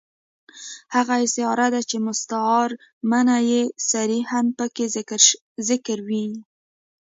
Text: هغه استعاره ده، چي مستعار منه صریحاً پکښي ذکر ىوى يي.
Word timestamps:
هغه 0.95 1.15
استعاره 1.25 1.67
ده، 1.73 1.81
چي 1.89 1.97
مستعار 2.07 2.69
منه 3.11 3.37
صریحاً 3.91 4.41
پکښي 4.57 4.85
ذکر 5.69 5.99
ىوى 6.03 6.23
يي. 6.31 6.37